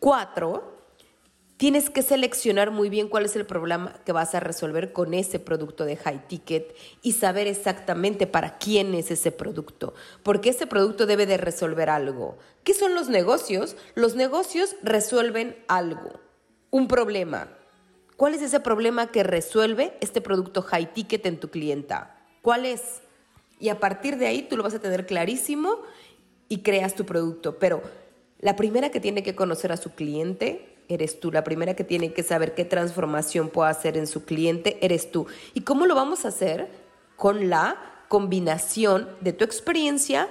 cuatro 0.00 0.73
Tienes 1.56 1.88
que 1.88 2.02
seleccionar 2.02 2.72
muy 2.72 2.90
bien 2.90 3.08
cuál 3.08 3.24
es 3.24 3.36
el 3.36 3.46
problema 3.46 4.00
que 4.04 4.10
vas 4.10 4.34
a 4.34 4.40
resolver 4.40 4.92
con 4.92 5.14
ese 5.14 5.38
producto 5.38 5.84
de 5.84 5.96
high 5.96 6.26
ticket 6.26 6.74
y 7.00 7.12
saber 7.12 7.46
exactamente 7.46 8.26
para 8.26 8.58
quién 8.58 8.92
es 8.94 9.12
ese 9.12 9.30
producto, 9.30 9.94
porque 10.24 10.50
ese 10.50 10.66
producto 10.66 11.06
debe 11.06 11.26
de 11.26 11.36
resolver 11.36 11.90
algo. 11.90 12.38
¿Qué 12.64 12.74
son 12.74 12.96
los 12.96 13.08
negocios? 13.08 13.76
Los 13.94 14.16
negocios 14.16 14.74
resuelven 14.82 15.56
algo, 15.68 16.18
un 16.70 16.88
problema. 16.88 17.48
¿Cuál 18.16 18.34
es 18.34 18.42
ese 18.42 18.58
problema 18.58 19.12
que 19.12 19.22
resuelve 19.22 19.96
este 20.00 20.20
producto 20.20 20.60
high 20.60 20.92
ticket 20.92 21.24
en 21.24 21.38
tu 21.38 21.50
clienta? 21.50 22.18
¿Cuál 22.42 22.66
es? 22.66 23.00
Y 23.60 23.68
a 23.68 23.78
partir 23.78 24.18
de 24.18 24.26
ahí 24.26 24.42
tú 24.42 24.56
lo 24.56 24.64
vas 24.64 24.74
a 24.74 24.80
tener 24.80 25.06
clarísimo 25.06 25.78
y 26.48 26.62
creas 26.62 26.96
tu 26.96 27.06
producto. 27.06 27.60
Pero 27.60 27.80
la 28.40 28.56
primera 28.56 28.90
que 28.90 28.98
tiene 28.98 29.22
que 29.22 29.36
conocer 29.36 29.70
a 29.70 29.76
su 29.76 29.94
cliente 29.94 30.73
eres 30.88 31.20
tú. 31.20 31.30
La 31.32 31.44
primera 31.44 31.74
que 31.74 31.84
tiene 31.84 32.12
que 32.12 32.22
saber 32.22 32.54
qué 32.54 32.64
transformación 32.64 33.48
puede 33.48 33.70
hacer 33.70 33.96
en 33.96 34.06
su 34.06 34.24
cliente 34.24 34.78
eres 34.80 35.10
tú. 35.10 35.26
¿Y 35.54 35.62
cómo 35.62 35.86
lo 35.86 35.94
vamos 35.94 36.24
a 36.24 36.28
hacer? 36.28 36.68
Con 37.16 37.48
la 37.48 37.76
combinación 38.08 39.08
de 39.20 39.32
tu 39.32 39.44
experiencia 39.44 40.28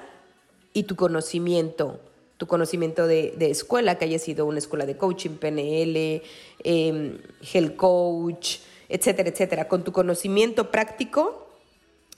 y 0.74 0.84
tu 0.84 0.96
conocimiento. 0.96 2.00
Tu 2.38 2.48
conocimiento 2.48 3.08
de, 3.08 3.36
escuela, 3.40 3.98
que 3.98 4.06
haya 4.06 4.20
sido 4.20 4.46
una 4.46 4.60
escuela 4.60 4.86
de 4.86 4.98
coaching, 4.98 5.38
PNL, 5.38 5.96
eh, 5.96 6.22
em, 6.64 7.76
Coach, 7.76 8.58
etcétera, 8.90 9.30
etcétera. 9.30 9.68
Con 9.68 9.84
tu 9.84 9.92
conocimiento 9.92 10.72
práctico 10.72 11.48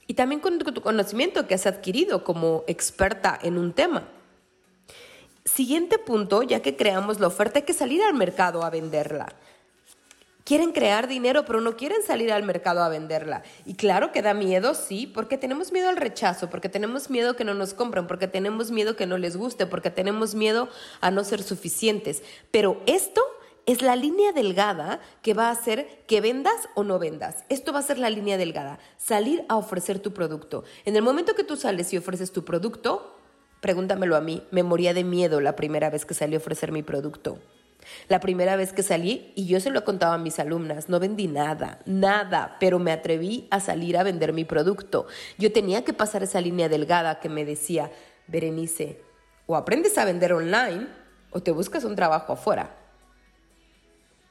y 0.08 0.13
también 0.13 0.42
con 0.42 0.58
tu 0.60 0.82
conocimiento 0.82 1.48
que 1.48 1.56
has 1.56 1.65
adquirido 1.65 2.24
como 2.24 2.63
experta 2.68 3.38
en 3.42 3.58
un 3.58 3.74
tema. 3.74 4.08
Siguiente 5.46 6.00
punto, 6.00 6.42
ya 6.42 6.62
que 6.64 6.75
creamos 6.75 7.20
la 7.20 7.28
oferta, 7.28 7.60
hay 7.60 7.66
que 7.66 7.74
salir 7.74 8.02
al 8.02 8.16
mercado 8.16 8.64
a 8.64 8.72
venderla. 8.72 9.32
Quieren 10.44 10.74
crear 10.74 11.08
dinero, 11.08 11.46
pero 11.46 11.62
no 11.62 11.78
quieren 11.78 12.02
salir 12.04 12.34
al 12.34 12.44
mercado 12.44 12.84
a 12.84 12.90
venderla. 12.90 13.44
Y 13.64 13.75
claro 13.75 14.12
que 14.12 14.24
da 14.24 14.34
miedo, 14.34 14.74
sí, 14.74 15.06
porque 15.06 15.38
tenemos 15.38 15.72
miedo 15.72 15.90
al 15.90 15.98
rechazo, 15.98 16.50
porque 16.50 16.68
tenemos 16.68 17.10
miedo 17.10 17.36
que 17.36 17.44
no 17.44 17.54
nos 17.54 17.75
compren, 17.75 18.08
porque 18.08 18.28
tenemos 18.28 18.72
miedo 18.72 18.96
que 18.96 19.06
no 19.06 19.18
les 19.20 19.38
guste, 19.38 19.68
porque 19.68 19.92
tenemos 19.92 20.34
miedo 20.34 20.68
a 21.00 21.10
no 21.12 21.24
ser 21.24 21.42
suficientes. 21.42 22.24
Pero 22.50 22.82
esto 22.88 23.22
es 23.68 23.82
la 23.82 23.96
línea 23.96 24.32
delgada 24.32 25.00
que 25.22 25.34
va 25.34 25.48
a 25.48 25.52
hacer 25.52 26.04
que 26.08 26.22
vendas 26.22 26.70
o 26.74 26.84
no 26.84 27.00
vendas. 27.00 27.44
Esto 27.50 27.72
va 27.72 27.80
a 27.80 27.84
ser 27.84 27.98
la 27.98 28.10
línea 28.10 28.38
delgada, 28.38 28.80
salir 28.98 29.46
a 29.48 29.58
ofrecer 29.58 30.00
tu 30.00 30.14
producto. 30.14 30.64
En 30.86 30.96
el 30.96 31.02
momento 31.02 31.36
que 31.36 31.44
tú 31.44 31.56
sales 31.56 31.94
y 31.94 31.98
ofreces 31.98 32.32
tu 32.32 32.46
producto, 32.46 33.16
Pregúntamelo 33.62 34.16
a 34.16 34.22
mí, 34.22 34.44
me 34.52 34.64
moría 34.64 34.94
de 34.94 35.04
miedo 35.04 35.42
la 35.42 35.56
primera 35.56 35.90
vez 35.90 36.06
que 36.06 36.14
salí 36.14 36.36
a 36.36 36.40
ofrecer 36.40 36.72
mi 36.72 36.84
producto. 36.84 37.40
La 38.08 38.20
primera 38.20 38.56
vez 38.56 38.74
que 38.74 38.84
salí, 38.84 39.32
y 39.36 39.46
yo 39.46 39.60
se 39.60 39.70
lo 39.70 39.84
contaba 39.84 40.16
a 40.16 40.20
mis 40.20 40.40
alumnas, 40.40 40.90
no 40.90 41.00
vendí 41.00 41.28
nada, 41.28 41.80
nada, 41.86 42.58
pero 42.60 42.80
me 42.80 42.92
atreví 42.92 43.48
a 43.52 43.60
salir 43.60 43.98
a 43.98 44.04
vender 44.04 44.34
mi 44.34 44.46
producto. 44.46 45.08
Yo 45.38 45.52
tenía 45.52 45.84
que 45.84 45.94
pasar 45.94 46.24
esa 46.24 46.42
línea 46.42 46.70
delgada 46.70 47.20
que 47.20 47.30
me 47.30 47.46
decía, 47.46 47.92
Berenice, 48.28 49.02
o 49.46 49.56
aprendes 49.56 49.98
a 49.98 50.06
vender 50.06 50.34
online 50.34 50.88
o 51.32 51.42
te 51.42 51.52
buscas 51.52 51.84
un 51.84 51.96
trabajo 51.96 52.34
afuera. 52.34 52.85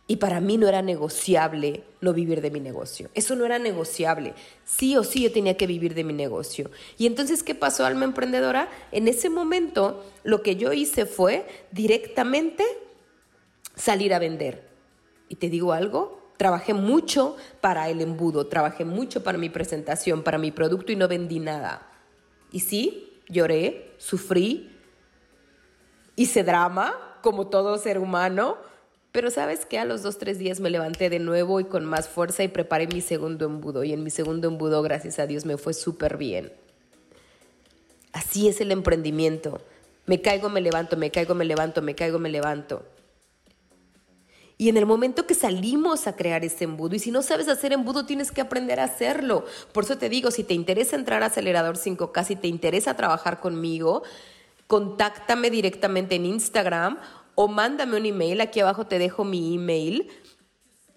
Y 0.07 0.17
para 0.17 0.41
mí 0.41 0.59
no 0.59 0.69
era 0.69 0.83
negociable 0.83 1.83
no 2.03 2.13
vivir 2.13 2.43
de 2.43 2.51
mi 2.51 2.61
negocio. 2.61 3.09
Eso 3.15 3.37
no 3.37 3.47
era 3.47 3.59
negociable. 3.59 4.35
Sí 4.65 4.97
o 4.99 5.05
sí 5.05 5.23
yo 5.23 5.33
tenía 5.33 5.57
que 5.57 5.67
vivir 5.67 5.95
de 5.95 6.05
mi 6.05 6.13
negocio. 6.13 6.71
Y 6.99 7.07
entonces, 7.07 7.43
¿qué 7.43 7.55
pasó, 7.55 7.87
alma 7.87 8.05
emprendedora? 8.05 8.69
En 8.93 9.09
ese 9.09 9.31
momento, 9.31 10.05
lo 10.23 10.43
que 10.43 10.57
yo 10.57 10.75
hice 10.75 11.07
fue 11.07 11.47
directamente 11.73 12.65
salir 13.75 14.13
a 14.13 14.19
vender. 14.19 14.69
Y 15.31 15.37
te 15.37 15.49
digo 15.49 15.73
algo, 15.73 16.33
trabajé 16.37 16.75
mucho 16.75 17.37
para 17.63 17.89
el 17.89 18.03
embudo, 18.03 18.47
trabajé 18.47 18.85
mucho 18.85 19.23
para 19.23 19.39
mi 19.39 19.49
presentación, 19.49 20.23
para 20.23 20.37
mi 20.37 20.51
producto 20.51 20.93
y 20.93 20.97
no 20.97 21.09
vendí 21.09 21.41
nada. 21.41 21.91
Y 22.53 22.61
sí, 22.61 23.23
lloré, 23.31 23.95
sufrí, 23.97 24.71
hice 26.15 26.45
drama, 26.45 27.19
como 27.23 27.47
todo 27.47 27.79
ser 27.79 27.99
humano 27.99 28.59
pero 29.15 29.31
sabes 29.31 29.65
que 29.65 29.79
a 29.79 29.85
los 29.85 30.03
dos, 30.03 30.19
tres 30.19 30.41
días 30.41 30.59
me 30.59 30.71
levanté 30.71 31.09
de 31.09 31.21
nuevo 31.21 31.61
y 31.61 31.65
con 31.67 31.85
más 31.85 32.09
fuerza 32.09 32.43
y 32.43 32.49
preparé 32.49 32.89
mi 32.89 33.01
segundo 33.01 33.45
embudo. 33.45 33.85
Y 33.85 33.93
en 33.93 34.03
mi 34.03 34.11
segundo 34.11 34.49
embudo, 34.49 34.83
gracias 34.83 35.21
a 35.21 35.29
Dios, 35.29 35.45
me 35.45 35.57
fue 35.57 35.73
súper 35.73 36.17
bien. 36.17 36.53
Así 38.13 38.49
es 38.49 38.61
el 38.61 38.73
emprendimiento. 38.73 39.61
Me 40.07 40.21
caigo, 40.21 40.49
me 40.49 40.61
levanto, 40.61 40.97
me 40.97 41.13
caigo, 41.13 41.37
me 41.37 41.45
levanto, 41.45 41.81
me 41.81 41.95
caigo, 41.95 42.19
me 42.19 42.29
levanto. 42.29 42.83
Y 44.59 44.69
en 44.69 44.79
el 44.79 44.85
momento 44.85 45.29
que 45.29 45.35
salimos 45.35 46.09
a 46.09 46.17
crear 46.17 46.45
ese 46.45 46.65
embudo, 46.65 46.97
y 46.97 46.99
si 46.99 47.13
no 47.13 47.23
sabes 47.23 47.47
hacer 47.47 47.73
embudo, 47.73 48.07
tienes 48.07 48.33
que 48.33 48.41
aprender 48.41 48.81
a 48.81 48.85
hacerlo. 48.85 49.45
Por 49.71 49.85
eso 49.85 49.97
te 49.97 50.09
digo, 50.09 50.33
si 50.33 50.43
te 50.43 50.55
interesa 50.55 50.97
entrar 50.97 51.23
a 51.23 51.27
Acelerador 51.27 51.77
5K, 51.77 52.25
si 52.25 52.35
te 52.35 52.49
interesa 52.49 52.97
trabajar 52.97 53.39
conmigo, 53.39 54.03
contáctame 54.67 55.51
directamente 55.51 56.17
en 56.17 56.27
Instagram 56.27 56.99
o 57.35 57.49
mándame 57.49 57.97
un 57.97 58.07
email, 58.07 58.41
aquí 58.41 58.61
abajo 58.61 58.87
te 58.87 58.99
dejo 58.99 59.25
mi 59.25 59.55
email 59.55 60.11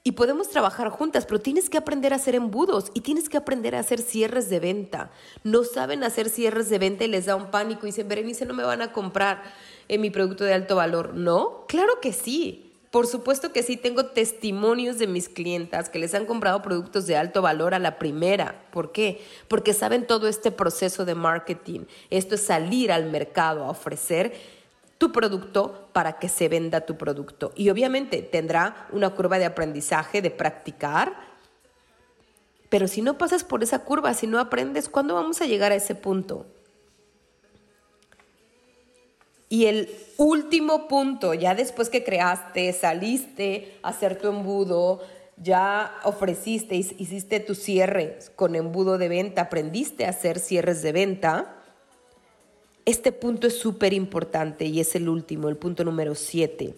y 0.08 0.14
podemos 0.14 0.50
trabajar 0.50 0.88
juntas, 0.90 1.26
pero 1.26 1.42
tienes 1.42 1.70
que 1.70 1.78
aprender 1.78 2.14
a 2.14 2.16
hacer 2.16 2.34
embudos 2.34 2.92
y 2.94 3.02
tienes 3.02 3.28
que 3.28 3.36
aprender 3.36 3.76
a 3.76 3.80
hacer 3.80 4.00
cierres 4.00 4.50
de 4.50 4.62
venta. 4.62 5.12
No 5.44 5.66
saben 5.66 6.02
hacer 6.06 6.30
cierres 6.30 6.70
de 6.70 6.80
venta 6.80 7.04
y 7.04 7.10
les 7.10 7.26
da 7.26 7.36
un 7.36 7.52
pánico 7.52 7.86
y 7.86 7.90
dicen, 7.90 8.08
Berenice, 8.08 8.46
no 8.46 8.54
me 8.54 8.64
van 8.64 8.82
a 8.82 8.94
comprar 8.94 9.44
en 9.90 10.00
mi 10.00 10.10
producto 10.10 10.46
de 10.46 10.54
alto 10.54 10.78
valor. 10.78 11.14
No, 11.14 11.66
claro 11.68 12.00
que 12.02 12.14
sí. 12.14 12.72
Por 12.90 13.06
supuesto 13.06 13.52
que 13.52 13.64
sí, 13.64 13.76
tengo 13.76 14.06
testimonios 14.06 14.98
de 14.98 15.08
mis 15.08 15.28
clientas 15.28 15.90
que 15.90 16.00
les 16.00 16.14
han 16.14 16.26
comprado 16.26 16.62
productos 16.62 17.06
de 17.06 17.18
alto 17.18 17.42
valor 17.42 17.74
a 17.74 17.80
la 17.80 18.00
primera. 18.00 18.64
¿Por 18.72 18.94
qué? 18.94 19.22
Porque 19.50 19.74
saben 19.74 20.08
todo 20.08 20.30
este 20.30 20.52
proceso 20.52 21.04
de 21.04 21.16
marketing. 21.16 21.82
Esto 22.10 22.36
es 22.36 22.42
salir 22.42 22.94
al 22.94 23.12
mercado 23.12 23.66
a 23.66 23.72
ofrecer 23.72 24.34
tu 24.98 25.12
producto 25.12 25.90
para 25.94 26.20
que 26.20 26.30
se 26.30 26.50
venda 26.50 26.82
tu 26.82 26.98
producto. 26.98 27.52
Y 27.56 27.70
obviamente 27.70 28.22
tendrá 28.22 28.88
una 28.92 29.12
curva 29.12 29.40
de 29.40 29.46
aprendizaje, 29.46 30.22
de 30.22 30.32
practicar. 30.32 31.14
Pero 32.70 32.88
si 32.88 33.02
no 33.02 33.18
pasas 33.18 33.44
por 33.44 33.64
esa 33.64 33.80
curva, 33.80 34.14
si 34.14 34.28
no 34.28 34.40
aprendes, 34.40 34.90
¿cuándo 34.90 35.14
vamos 35.16 35.42
a 35.42 35.46
llegar 35.46 35.72
a 35.72 35.76
ese 35.76 35.96
punto? 35.96 36.46
Y 39.50 39.66
el 39.66 39.90
último 40.18 40.88
punto, 40.88 41.34
ya 41.34 41.56
después 41.56 41.90
que 41.90 42.04
creaste, 42.04 42.74
saliste 42.74 43.78
a 43.82 43.90
hacer 43.90 44.18
tu 44.18 44.28
embudo, 44.28 45.02
ya 45.38 45.94
ofreciste, 46.04 46.76
hiciste 46.76 47.40
tu 47.40 47.56
cierre 47.56 48.20
con 48.36 48.56
embudo 48.56 48.98
de 48.98 49.08
venta, 49.08 49.44
aprendiste 49.44 50.06
a 50.06 50.10
hacer 50.10 50.40
cierres 50.40 50.82
de 50.82 50.92
venta, 50.92 51.56
este 52.88 53.12
punto 53.12 53.46
es 53.46 53.60
súper 53.60 53.94
importante 53.94 54.66
y 54.66 54.80
es 54.80 54.96
el 54.96 55.08
último, 55.08 55.50
el 55.50 55.58
punto 55.58 55.84
número 55.84 56.16
siete. 56.16 56.74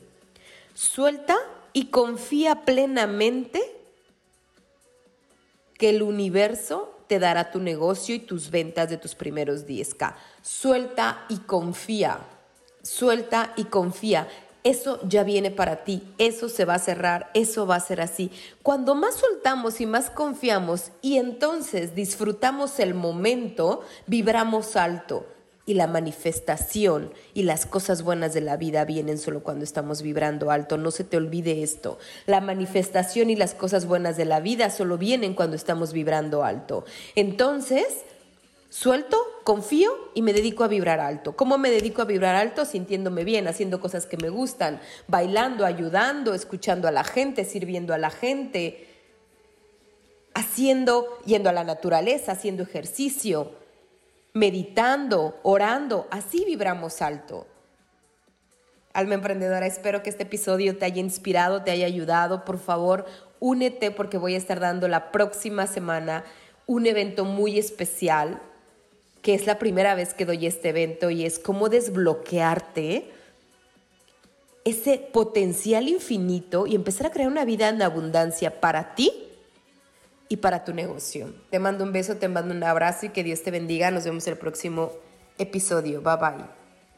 Suelta 0.74 1.38
y 1.72 1.86
confía 1.86 2.66
plenamente 2.66 3.62
que 5.78 5.92
el 5.92 6.01
universo 6.01 6.94
te 7.08 7.20
dará 7.20 7.51
tu 7.51 7.60
negocio 7.60 8.13
y 8.13 8.20
tus 8.20 8.51
ventas 8.51 8.89
de 8.89 8.98
tus 8.98 9.16
primeros 9.16 9.66
10K. 9.66 10.16
Suelta 10.42 11.25
y 11.30 11.38
confía 11.38 12.20
suelta 12.82 13.54
y 13.56 13.66
confía. 13.66 14.28
Eso 14.63 15.00
ya 15.08 15.24
viene 15.24 15.51
para 15.51 15.86
ti, 15.86 16.04
eso 16.18 16.50
se 16.50 16.66
va 16.66 16.75
a 16.75 16.80
cerrar, 16.80 17.32
eso 17.34 17.66
va 17.66 17.75
a 17.75 17.80
ser 17.80 18.01
así. 18.01 18.30
Cuando 18.62 18.94
más 18.94 19.16
soltamos 19.16 19.80
y 19.80 19.86
más 19.86 20.10
confiamos 20.10 20.92
y 21.01 21.18
entonces 21.18 21.96
disfrutamos 21.96 22.80
el 22.80 22.94
momento, 22.94 23.82
vibramos 24.06 24.75
alto. 24.75 25.25
Y 25.69 25.75
la 25.75 25.85
manifestación 25.85 27.13
y 27.35 27.43
las 27.43 27.67
cosas 27.67 28.01
buenas 28.01 28.33
de 28.33 28.41
la 28.41 28.57
vida 28.57 28.85
vienen 28.85 29.19
solo 29.19 29.43
cuando 29.43 29.63
estamos 29.63 30.01
vibrando 30.01 30.49
alto. 30.49 30.79
No 30.79 30.89
se 30.89 31.03
te 31.03 31.15
olvide 31.15 31.61
esto. 31.61 31.99
La 32.25 32.41
manifestación 32.41 33.29
y 33.29 33.35
las 33.35 33.53
cosas 33.53 33.85
buenas 33.85 34.17
de 34.17 34.25
la 34.25 34.39
vida 34.39 34.71
solo 34.71 34.97
vienen 34.97 35.35
cuando 35.35 35.55
estamos 35.55 35.93
vibrando 35.93 36.43
alto. 36.43 36.85
Entonces, 37.13 37.85
Suelto, 38.71 39.23
confío 39.43 39.91
y 40.15 40.23
me 40.23 40.33
dedico 40.33 40.63
a 40.63 40.67
vibrar 40.67 40.99
alto. 40.99 41.35
¿Cómo 41.35 41.59
me 41.59 41.69
dedico 41.69 42.01
a 42.01 42.05
vibrar 42.05 42.33
alto? 42.33 42.65
Sintiéndome 42.65 43.23
bien, 43.23 43.47
haciendo 43.47 43.79
cosas 43.79 44.07
que 44.07 44.17
me 44.17 44.29
gustan, 44.29 44.81
bailando, 45.07 45.67
ayudando, 45.67 46.33
escuchando 46.33 46.88
a 46.88 46.91
la 46.91 47.03
gente, 47.03 47.45
sirviendo 47.45 47.93
a 47.93 47.99
la 47.99 48.09
gente, 48.09 48.88
haciendo, 50.33 51.19
yendo 51.27 51.47
a 51.47 51.53
la 51.53 51.63
naturaleza, 51.63 52.31
haciendo 52.31 52.63
ejercicio, 52.63 53.59
meditando, 54.33 55.39
orando. 55.43 56.07
Así 56.12 56.45
vibramos 56.45 57.01
alto. 57.01 57.48
Alma 58.93 59.15
emprendedora, 59.15 59.67
espero 59.67 60.01
que 60.01 60.09
este 60.09 60.24
episodio 60.24 60.77
te 60.77 60.86
haya 60.86 61.00
inspirado, 61.00 61.63
te 61.63 61.71
haya 61.71 61.86
ayudado. 61.86 62.43
Por 62.43 62.59
favor, 62.59 63.05
únete 63.39 63.91
porque 63.91 64.17
voy 64.17 64.36
a 64.36 64.38
estar 64.38 64.59
dando 64.59 64.88
la 64.88 65.12
próxima 65.12 65.67
semana 65.67 66.24
un 66.65 66.86
evento 66.86 67.25
muy 67.25 67.57
especial 67.57 68.41
que 69.21 69.33
es 69.33 69.45
la 69.45 69.59
primera 69.59 69.95
vez 69.95 70.13
que 70.13 70.25
doy 70.25 70.45
este 70.45 70.69
evento 70.69 71.09
y 71.09 71.25
es 71.25 71.39
cómo 71.39 71.69
desbloquearte 71.69 73.12
ese 74.63 74.98
potencial 74.98 75.88
infinito 75.88 76.67
y 76.67 76.75
empezar 76.75 77.07
a 77.07 77.12
crear 77.12 77.29
una 77.29 77.45
vida 77.45 77.69
en 77.69 77.81
abundancia 77.81 78.62
para 78.62 78.95
ti 78.95 79.28
y 80.29 80.38
para 80.38 80.63
tu 80.63 80.74
negocio. 80.74 81.33
Te 81.50 81.59
mando 81.59 81.83
un 81.83 81.91
beso, 81.91 82.15
te 82.15 82.29
mando 82.29 82.53
un 82.53 82.63
abrazo 82.63 83.07
y 83.07 83.09
que 83.09 83.24
Dios 83.24 83.41
te 83.41 83.51
bendiga. 83.51 83.91
Nos 83.91 84.05
vemos 84.05 84.25
el 84.27 84.38
próximo 84.38 84.91
episodio. 85.39 86.01
Bye 86.01 86.17
bye. 86.17 86.59